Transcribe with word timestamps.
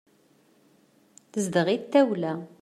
Tezdeɣ-it 1.31 1.83
tawla. 1.91 2.33